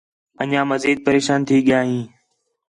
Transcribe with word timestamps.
انڄیاں 0.41 0.65
مزید 0.71 0.97
پریشان 1.05 1.39
تھی 1.47 1.57
ڳِیا 1.67 1.79
ہیں 1.87 2.03